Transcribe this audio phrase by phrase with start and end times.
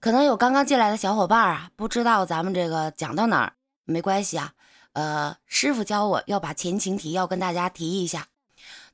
[0.00, 4.52] 可能有刚刚进来的小伙伴啊，不知道咱们这个讲到哪儿，没关系啊。
[4.92, 8.28] 呃，师傅教我要把前情提要跟大家提一下。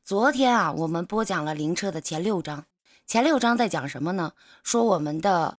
[0.03, 2.65] 昨天啊，我们播讲了灵车的前六章，
[3.07, 4.33] 前六章在讲什么呢？
[4.63, 5.59] 说我们的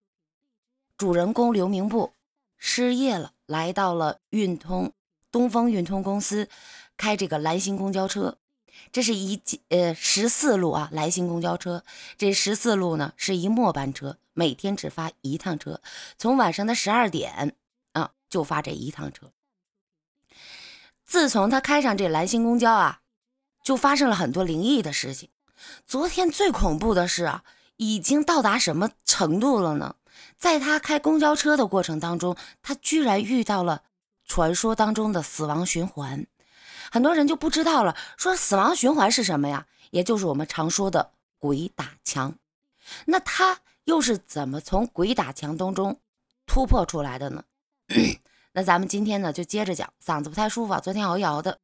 [0.98, 2.12] 主人公刘明步
[2.58, 4.92] 失业了，来到了运通
[5.30, 6.48] 东风运通公司
[6.96, 8.36] 开这个蓝星公交车。
[8.90, 11.84] 这是一呃十四路啊，来星公交车。
[12.18, 15.80] 这十四路呢是一末班车，每天只发一趟车，
[16.18, 17.56] 从晚上的十二点
[17.92, 19.32] 啊就发这一趟车。
[21.06, 23.00] 自从他开上这蓝星公交啊，
[23.64, 25.30] 就发生了很多灵异的事情。
[25.86, 27.44] 昨天最恐怖的是啊，
[27.78, 29.96] 已经到达什么程度了呢？
[30.36, 33.84] 在他开公交车的过程当中，他居然遇到了
[34.26, 36.26] 传说当中的死亡循环。
[36.90, 39.66] 很多人就不知道了，说死亡循环是什么呀？
[39.90, 42.36] 也就是我们常说的鬼打墙。
[43.06, 46.00] 那他又是怎么从鬼打墙当中
[46.44, 47.44] 突破出来的呢？
[48.52, 51.60] 那咱们今天呢就接着讲，嗓子不太舒服，昨天熬夜熬的。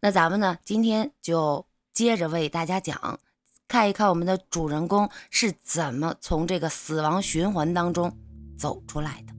[0.00, 3.18] 那咱们呢今天就接着为大家讲，
[3.66, 8.16] 看一看我们的主人公是怎么从这个死亡循环当中
[8.56, 9.34] 走出来的。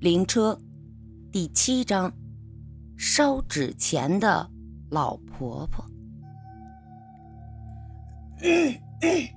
[0.00, 0.58] 灵车
[1.30, 2.10] 第七章：
[2.96, 4.50] 烧纸钱的
[4.90, 5.84] 老婆婆。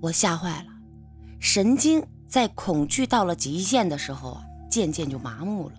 [0.00, 0.66] 我吓坏了，
[1.40, 5.74] 神经在恐惧到了极限的时候啊，渐渐就麻木了。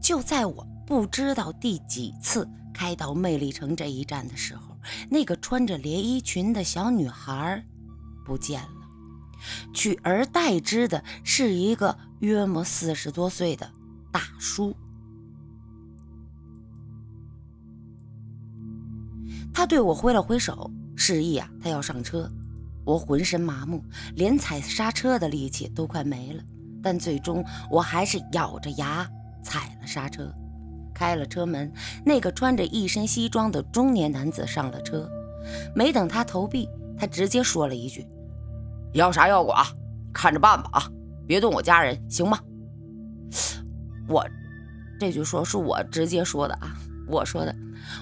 [0.00, 4.76] 就在我不知道第几次开到魅力城这一站的时候，
[5.10, 7.64] 那个穿着连衣裙的小女孩
[8.24, 8.68] 不见了。
[9.74, 13.70] 取而代之的是一个约莫四十多岁的
[14.10, 14.74] 大叔，
[19.66, 22.30] 对我挥了挥手，示意啊，他要上车。
[22.84, 23.82] 我浑身麻木，
[24.14, 26.42] 连踩刹车的力气都快没了，
[26.82, 29.04] 但最终我还是咬着牙
[29.42, 30.32] 踩了刹车，
[30.94, 31.72] 开了车门。
[32.04, 35.10] 那个穿着一身西装的中年男子上了车，
[35.74, 38.06] 没等他投币，他直接说了一句。
[38.94, 39.66] 要啥要剐，
[40.12, 40.90] 看着办吧啊！
[41.26, 42.38] 别动我家人，行吗？
[44.08, 44.24] 我
[45.00, 46.76] 这句说是我直接说的啊，
[47.08, 47.52] 我说的。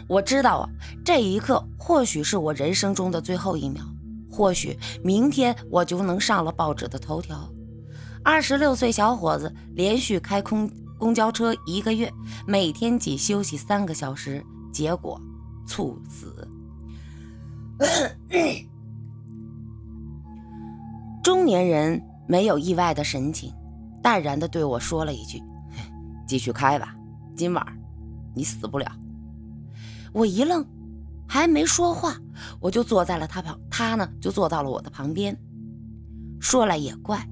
[0.09, 0.69] 我知道啊，
[1.05, 3.83] 这一刻或许是我人生中的最后一秒，
[4.31, 7.49] 或许明天我就能上了报纸的头条。
[8.23, 12.11] 二十六岁小伙子连续开空公交车一个月，
[12.47, 14.43] 每天仅休息三个小时，
[14.73, 15.21] 结果
[15.67, 16.49] 猝死。
[21.23, 23.53] 中年人没有意外的神情，
[24.03, 25.43] 淡然的对我说了一句
[26.27, 26.95] ：“继续开吧，
[27.37, 27.67] 今晚
[28.35, 28.91] 你死不了。”
[30.15, 30.65] 我一愣，
[31.27, 32.15] 还没说话，
[32.61, 35.37] 我就坐在了他旁，他呢就坐到了我的旁边。
[36.39, 37.29] 说来也怪，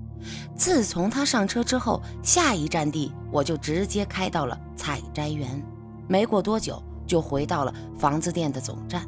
[0.57, 5.49] 自从他上车之后，下一站地我就直接开到了采摘园，
[6.09, 9.07] 没过多久就回到了房子店的总站，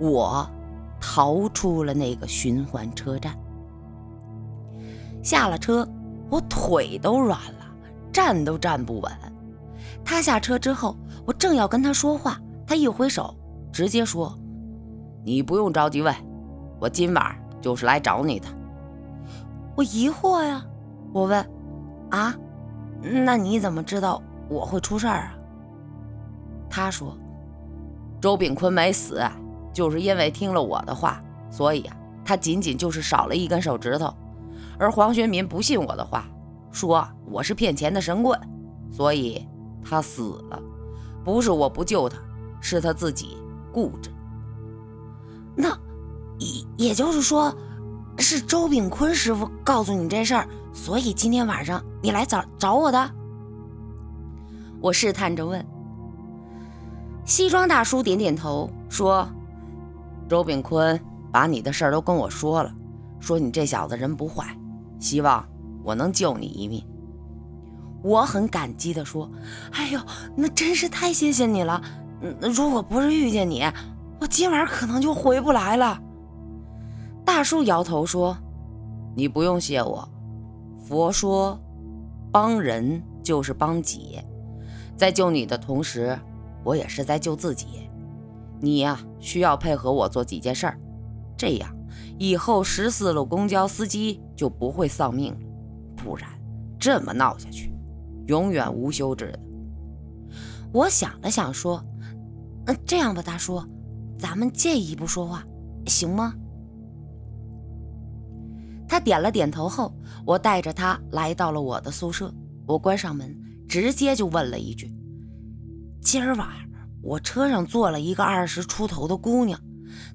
[0.00, 0.50] 我
[0.98, 3.38] 逃出了那个循环车站。
[5.22, 5.86] 下了车，
[6.30, 7.66] 我腿都软了，
[8.10, 9.12] 站都站不稳。
[10.02, 10.96] 他下车之后，
[11.26, 12.40] 我正要跟他说话，
[12.72, 13.34] 他一挥手，
[13.70, 14.34] 直接说
[15.26, 16.14] ：“你不用着急问，
[16.80, 18.48] 我今晚就是来找你的。”
[19.76, 20.64] 我疑惑呀，
[21.12, 21.46] 我问
[22.08, 22.34] ：“啊，
[23.02, 25.34] 那你怎么知道我会出事儿啊？”
[26.70, 27.14] 他说
[28.22, 29.20] ：“周炳坤没死，
[29.70, 34.10] 就是因为听了我的话，所以啊，他仅仅就是少了一根手指头。”
[34.80, 36.24] 而黄学民不信我的话，
[36.70, 38.40] 说我是骗钱的神棍，
[38.90, 39.46] 所以
[39.84, 40.58] 他死了。
[41.22, 42.16] 不是我不救他，
[42.62, 43.36] 是他自己
[43.70, 44.08] 固执。
[45.54, 45.68] 那
[46.38, 47.54] 也也就是说，
[48.16, 53.10] 是周炳坤师傅告诉你这事儿，所以今天晚上你来找找我的。
[54.80, 55.62] 我试探着问。
[57.24, 59.28] 西装大叔点点头，说
[60.28, 60.98] ：“周炳坤
[61.30, 62.74] 把你的事儿都跟我说了，
[63.20, 64.56] 说你这小子人不坏。”
[64.98, 65.44] 希望
[65.84, 66.84] 我能救你一命，
[68.02, 69.30] 我很感激地说
[69.72, 70.00] ：“哎呦，
[70.36, 71.82] 那真是太谢谢你了！
[72.40, 73.62] 如果不是遇见你，
[74.20, 76.00] 我今晚可能就回不来了。”
[77.24, 78.36] 大叔摇头说
[79.16, 80.08] ：“你不用谢我。
[80.78, 81.58] 佛说，
[82.30, 84.18] 帮人就是帮己，
[84.96, 86.18] 在救你的同时，
[86.64, 87.90] 我也是在救自己。
[88.60, 90.78] 你呀，需要配合我做几件事儿，
[91.36, 91.68] 这样。”
[92.18, 95.40] 以后十四路公交司机就不会丧命了，
[95.96, 96.28] 不然
[96.78, 97.72] 这么闹下去，
[98.26, 99.38] 永远无休止的。
[100.72, 101.84] 我想了想说
[102.64, 103.62] ：“那，这样吧，大叔，
[104.18, 105.44] 咱们借一步说话，
[105.86, 106.34] 行吗？
[108.88, 109.94] 他点了点头后，
[110.26, 112.32] 我带着他来到了我的宿舍。
[112.66, 113.36] 我关上门，
[113.68, 114.94] 直接就问了一句
[116.00, 116.48] ：“今儿晚
[117.02, 119.58] 我车上坐了一个二十出头的姑娘，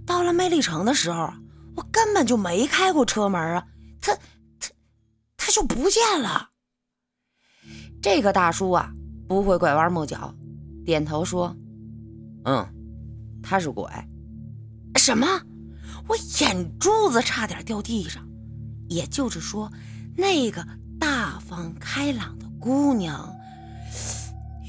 [0.06, 1.30] 到了魅力城的时候，
[1.76, 3.68] 我根本就没开过车门啊，
[4.00, 4.16] 她
[4.60, 4.72] 她
[5.36, 6.50] 她就不见了。”
[8.02, 8.92] 这个大叔啊，
[9.28, 10.34] 不会拐弯抹角，
[10.86, 11.54] 点头说
[12.48, 12.66] ：“嗯，
[13.44, 13.86] 他是鬼。”
[14.96, 15.28] 什么？
[16.08, 18.26] 我眼珠子差点掉地上。
[18.88, 19.70] 也就是说，
[20.16, 20.66] 那个
[20.98, 23.36] 大方开朗的姑娘，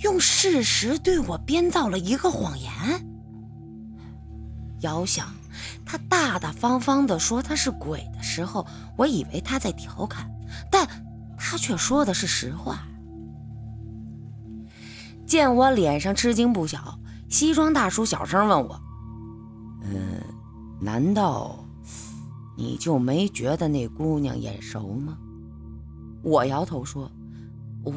[0.02, 2.72] 用事实对我编造了一个谎言。
[4.80, 5.32] 遥想
[5.86, 8.66] 她大大方方地说她是鬼的时候，
[8.96, 10.28] 我以为她在调侃，
[10.68, 10.86] 但
[11.36, 12.84] 她却说的是实话。
[15.26, 16.98] 见我脸上吃惊不小，
[17.28, 18.80] 西装大叔小声问我
[19.84, 20.22] ：“嗯，
[20.80, 21.64] 难道？”
[22.56, 25.16] 你就没觉得那姑娘眼熟吗？
[26.24, 27.08] 我摇头说
[27.84, 27.94] ：“我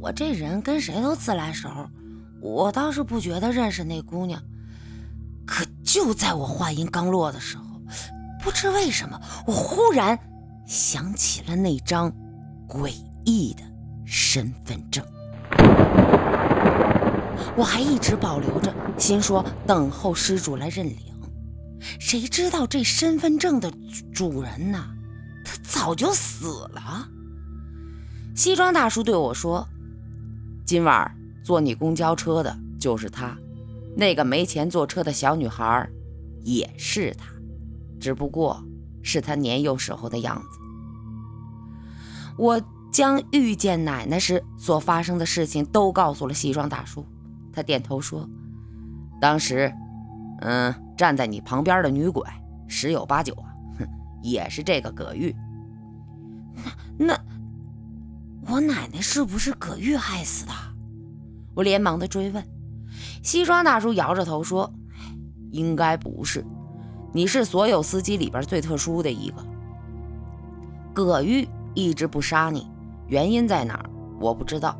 [0.00, 1.68] 我这人跟谁都自来熟，
[2.40, 4.40] 我倒是不觉得认识那姑娘。
[5.44, 7.64] 可就在我话音刚落的时候，
[8.40, 10.16] 不知为什么，我忽然
[10.64, 12.12] 想起了那张
[12.68, 13.64] 诡异的
[14.04, 15.04] 身份证。
[17.56, 20.96] 我还一直保留着，心说等候失主来认领。”
[21.98, 23.72] 谁知道这身份证的
[24.12, 24.84] 主人呢？
[25.44, 27.08] 他早就死了。
[28.34, 29.66] 西装大叔对我说
[30.66, 31.10] ：“今晚
[31.42, 33.36] 坐你公交车的就是他，
[33.96, 35.88] 那个没钱坐车的小女孩
[36.42, 37.26] 也是他，
[37.98, 38.62] 只不过
[39.02, 40.58] 是他年幼时候的样子。”
[42.36, 42.62] 我
[42.92, 47.06] 将遇见奶奶时所发生的事情都告诉了西装大叔，
[47.52, 48.28] 他点头说
[49.20, 49.72] ：“当时。”
[50.42, 52.26] 嗯，站在你旁边的女鬼
[52.66, 53.86] 十有八九啊，哼，
[54.22, 55.36] 也是这个葛玉。
[56.96, 57.20] 那那，
[58.50, 60.52] 我奶奶是不是葛玉害死的？
[61.54, 62.42] 我连忙的追问。
[63.22, 64.72] 西装大叔摇着头说
[65.52, 66.42] ：“应该不是，
[67.12, 69.44] 你是所有司机里边最特殊的一个。
[70.94, 72.66] 葛玉一直不杀你，
[73.08, 73.90] 原因在哪儿？
[74.18, 74.74] 我不知道。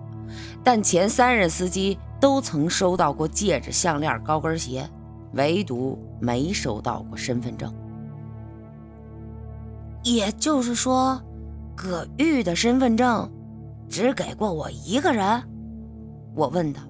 [0.65, 4.89] 但前三任司机都曾收到过戒指、项链、高跟鞋。”
[5.35, 7.73] 唯独没收到过身份证，
[10.03, 11.23] 也就是说，
[11.77, 13.31] 葛玉的身份证
[13.89, 15.25] 只给过我一个人。
[16.35, 16.83] 我问他：“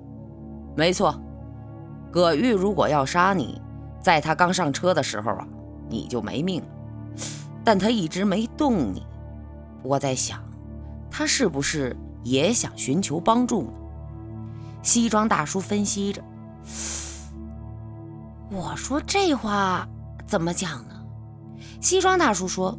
[0.75, 1.15] 没错，
[2.11, 3.61] 葛玉如果要杀你，
[4.01, 5.47] 在他刚上车的时候啊，
[5.87, 6.69] 你就没命了。
[7.63, 9.07] 但他一直没动你，
[9.83, 10.43] 我在想，
[11.11, 13.73] 他是不是也想寻求帮助呢？”
[14.83, 16.23] 西装大叔分析着。
[18.51, 19.89] 我说这话
[20.27, 20.95] 怎么讲呢？
[21.81, 22.79] 西装大叔说：“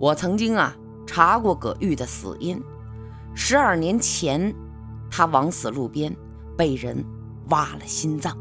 [0.00, 0.74] 我曾经啊
[1.06, 2.60] 查过葛玉的死因，
[3.34, 4.54] 十二年前
[5.10, 6.14] 他枉死路边，
[6.56, 7.04] 被人
[7.50, 8.36] 挖了心脏，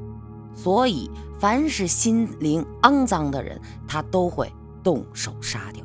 [0.56, 1.10] 所以
[1.40, 4.52] 凡是心灵肮脏的人，他都会
[4.84, 5.84] 动手杀掉。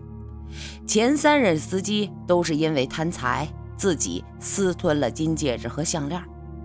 [0.87, 6.23] 前三任司机都是因为贪财，自己私吞了金戒指和项链，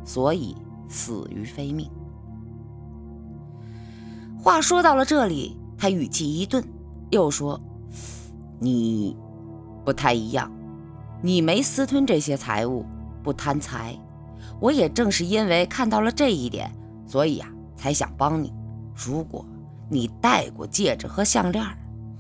[0.08, 0.56] 所以
[0.88, 1.92] 死于非命。”
[4.42, 6.64] 话说到了这里，他语气一顿，
[7.10, 7.60] 又说
[8.60, 9.18] ：“你
[9.84, 10.50] 不太一样，
[11.22, 12.86] 你没私吞这些财物，
[13.22, 14.00] 不贪财。
[14.62, 16.72] 我也正是因为看到了这一点，
[17.06, 18.54] 所以呀，才想帮你。
[18.96, 19.46] 如果
[19.90, 21.64] 你戴过戒指和项链，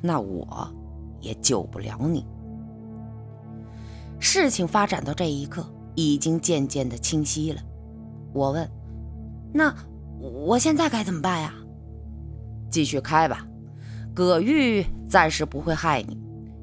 [0.01, 0.67] 那我
[1.21, 2.25] 也救不了你。”
[4.19, 5.65] 事情发展到这一刻，
[5.95, 7.61] 已经渐渐的清晰了。
[8.37, 8.69] 我问
[9.51, 9.73] ：“那
[10.19, 11.53] 我现在该怎么办呀？”
[12.69, 13.47] 继续开吧，
[14.13, 16.17] 葛玉暂时不会害你。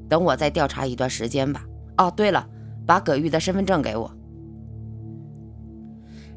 [0.07, 1.65] 等我再调查一段时间吧。
[1.97, 2.47] 哦，对了，
[2.85, 4.09] 把葛玉的身份证给我。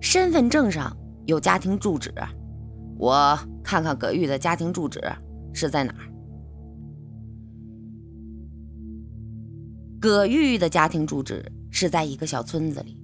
[0.01, 2.13] 身份证上有家庭住址，
[2.97, 5.01] 我看看葛玉的家庭住址
[5.53, 6.09] 是在哪儿。
[10.01, 12.98] 葛玉的家庭住址是在一个小村子里。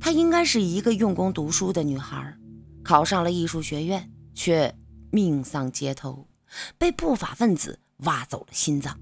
[0.00, 2.34] 她应该是一个用功读书的女孩，
[2.82, 4.74] 考上了艺术学院，却……
[5.12, 6.28] 命丧街头，
[6.78, 8.96] 被不法分子挖走了心脏。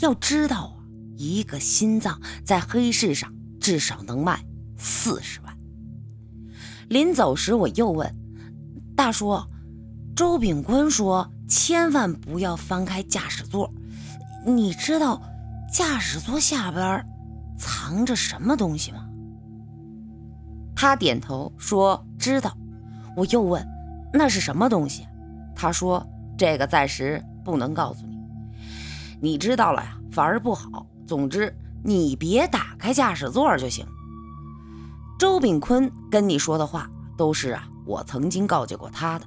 [0.00, 0.86] 要知道啊，
[1.16, 4.44] 一个心脏在黑市上至少能卖
[4.78, 5.58] 四十万。
[6.88, 8.14] 临走时，我又问
[8.94, 9.42] 大叔
[10.14, 13.74] ：“周炳坤说千万不要翻开驾驶座，
[14.46, 15.20] 你知道
[15.72, 17.04] 驾驶座下边
[17.58, 19.04] 藏着什么东西吗？”
[20.80, 22.56] 他点头说：“知道。”
[23.14, 23.62] 我又问。
[24.14, 25.06] 那是什么东西？
[25.54, 26.02] 他说
[26.38, 28.16] ：“这个暂时不能告诉你。
[29.20, 30.86] 你知道了呀，反而不好。
[31.06, 33.86] 总之，你别打开驾驶座就行。”
[35.20, 39.26] 周炳坤跟你说的话都是啊，我曾经告诫过他的。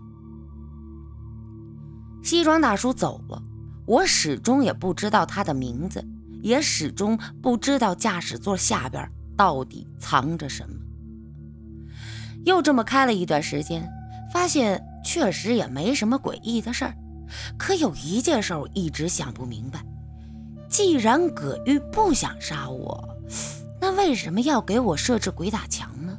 [2.24, 3.40] 西装大叔走了，
[3.86, 6.04] 我始终也不知道他的名字，
[6.42, 9.08] 也始终不知道驾驶座下边
[9.38, 10.80] 到底藏着什么。
[12.46, 13.90] 又这么开了一段时间，
[14.32, 16.94] 发现确实也没什么诡异的事儿。
[17.58, 19.84] 可有一件事我一直想不明白：
[20.70, 23.18] 既然葛玉不想杀我，
[23.80, 26.18] 那为什么要给我设置鬼打墙呢？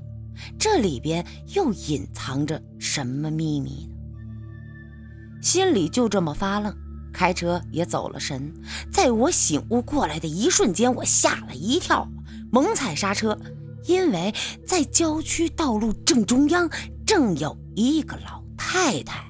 [0.58, 5.40] 这里边又隐藏着什么秘密呢？
[5.42, 6.74] 心里就这么发愣，
[7.12, 8.52] 开车也走了神。
[8.90, 12.08] 在我醒悟过来的一瞬间，我吓了一跳，
[12.50, 13.38] 猛踩刹车，
[13.86, 14.34] 因为
[14.66, 16.68] 在郊区道路正中央，
[17.06, 19.24] 正有一个老太太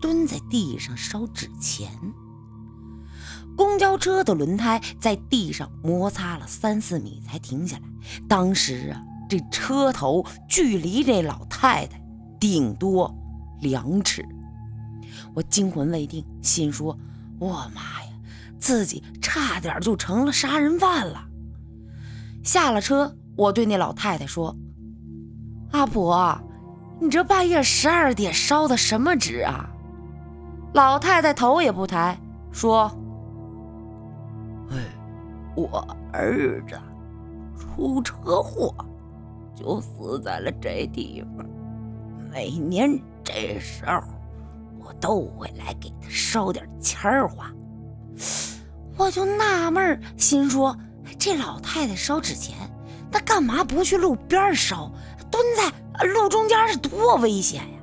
[0.00, 1.90] 蹲在地上烧纸钱。
[3.56, 7.82] 公交车的轮胎在地上摩擦了三四米才停下来。
[8.28, 11.98] 当时啊，这车头距离这老太太
[12.38, 13.14] 顶多
[13.60, 14.22] 两尺。
[15.34, 16.98] 我惊魂未定，心说
[17.40, 18.10] ：“我妈呀，
[18.58, 21.26] 自己差点就成了杀人犯了。”
[22.44, 24.56] 下了车，我对那老太太说
[25.72, 26.40] ：“阿婆，
[27.00, 29.68] 你这半夜十二点烧的什么纸啊？”
[30.72, 32.18] 老太太头也不抬，
[32.50, 32.90] 说。
[34.70, 34.76] 哎，
[35.54, 36.78] 我儿子
[37.56, 38.74] 出车祸，
[39.54, 41.46] 就死在了这地方。
[42.32, 44.02] 每年这时候，
[44.80, 47.50] 我都会来给他烧点钱花。
[48.96, 50.76] 我就纳闷心说
[51.18, 52.56] 这老太太烧纸钱，
[53.16, 54.90] 他干嘛不去路边烧？
[55.30, 57.78] 蹲在路中间是多危险呀！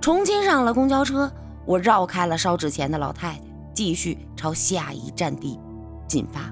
[0.00, 1.30] 重新上了公交车，
[1.66, 3.40] 我绕开了烧纸钱的老太太。
[3.74, 5.60] 继续朝下一站地
[6.08, 6.50] 进发，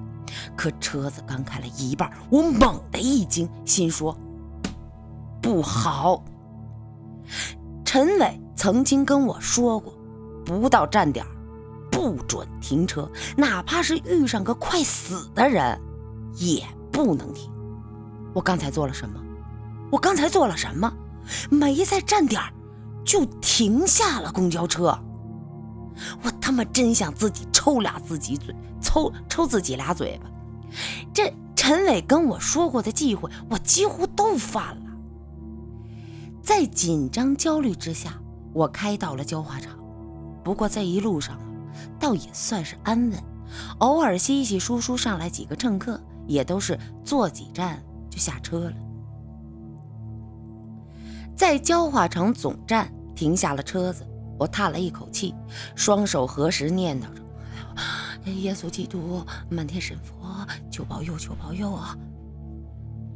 [0.54, 4.14] 可车子刚开了一半，我猛地一惊，心说
[5.40, 6.22] ：“不好！”
[7.82, 9.94] 陈伟曾经跟我说过，
[10.44, 11.24] 不到站点
[11.90, 15.80] 不准停车，哪怕是遇上个快死的人，
[16.34, 17.50] 也不能停。
[18.34, 19.18] 我刚才做了什么？
[19.90, 20.92] 我刚才做了什么？
[21.50, 22.42] 没在站点
[23.04, 24.98] 就停下了公交车。
[26.22, 30.28] 我他妈真想自己抽俩自己嘴，抽抽自己俩嘴巴。
[31.14, 34.86] 这陈伟跟我说过的忌讳，我几乎都犯了。
[36.42, 38.20] 在紧张焦虑之下，
[38.52, 39.78] 我开到了焦化厂。
[40.42, 41.44] 不过在一路上啊，
[41.98, 43.22] 倒也算是安稳，
[43.78, 47.82] 偶尔稀稀疏疏上来几个乘客，也都是坐几站
[48.14, 48.76] 就下车了。
[51.34, 54.06] 在焦化厂总站停下了车子。
[54.38, 55.34] 我叹了一口气，
[55.76, 57.22] 双手合十，念叨着
[58.34, 61.96] ：“耶稣基督，满天神佛，求保佑，求保佑啊！”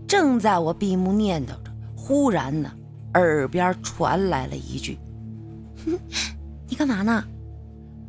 [0.07, 2.71] 正在我闭目念叨着，忽然呢，
[3.14, 4.99] 耳边传来了一句
[6.69, 7.25] ：“你干嘛呢？”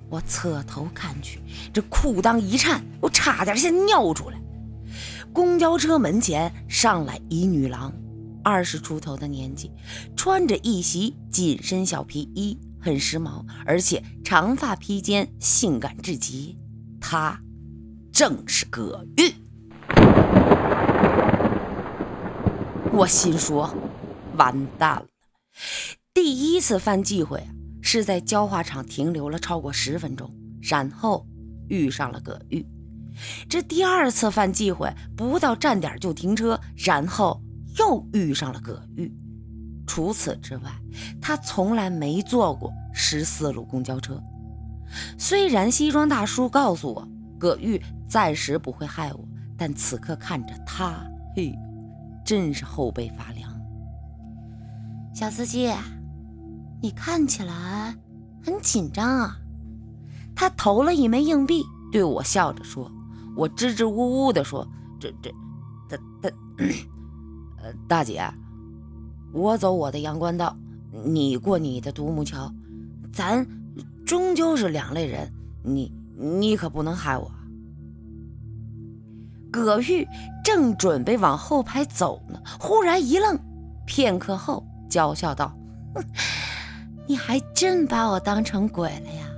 [0.08, 1.40] 我侧头看去，
[1.74, 4.40] 这裤裆一颤，我差点先尿出来。
[5.34, 7.94] 公交车门前上来一女郎，
[8.44, 9.72] 二十出头的年纪，
[10.16, 12.58] 穿着一袭紧身小皮衣。
[12.82, 16.58] 很时髦，而且长发披肩，性感至极。
[17.02, 17.42] 她
[18.12, 19.34] 正是葛玉。
[22.94, 23.74] 我心说，
[24.38, 25.06] 完蛋了！
[26.14, 27.44] 第一次犯忌讳，
[27.82, 31.28] 是在焦化厂停留了超过十分钟，然后
[31.68, 32.66] 遇上了葛玉。
[33.48, 37.42] 这第二次犯忌讳，不到站点就停车，然后
[37.78, 39.14] 又遇上了葛玉。
[39.86, 40.72] 除此之外，
[41.20, 44.22] 他从来没坐过十四路公交车。
[45.18, 47.08] 虽然西装大叔告诉我
[47.40, 51.04] 葛玉暂时不会害我，但此刻看着他，
[51.36, 51.54] 嘿，
[52.24, 53.50] 真是后背发凉。
[55.14, 55.72] 小司机，
[56.82, 57.96] 你看起来
[58.46, 59.38] 很紧张啊。
[60.36, 62.90] 他投了一枚硬币，对我笑着说
[63.40, 64.68] ：“我支支吾吾地说，
[65.00, 65.32] 这这，
[65.88, 66.30] 大大，
[67.64, 68.22] 呃，大姐。”
[69.32, 70.54] 我走我的阳关道，
[71.06, 72.52] 你过你的独木桥，
[73.14, 73.48] 咱
[74.06, 75.32] 终究是两类人，
[75.64, 77.32] 你你可不能害我。
[79.50, 80.06] 葛玉
[80.44, 83.40] 正准备往后排走呢，忽然一愣，
[83.86, 85.56] 片刻后娇笑道
[87.08, 89.30] ：“你还真把我当成鬼了呀？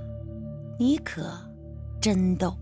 [0.76, 1.30] 你可
[2.00, 2.56] 真逗。”